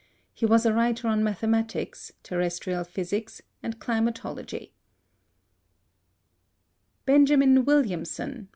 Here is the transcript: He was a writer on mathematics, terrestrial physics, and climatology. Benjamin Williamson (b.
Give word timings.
He 0.33 0.47
was 0.47 0.65
a 0.65 0.73
writer 0.73 1.07
on 1.09 1.23
mathematics, 1.23 2.11
terrestrial 2.23 2.83
physics, 2.83 3.39
and 3.61 3.77
climatology. 3.79 4.73
Benjamin 7.05 7.65
Williamson 7.65 8.45
(b. 8.45 8.49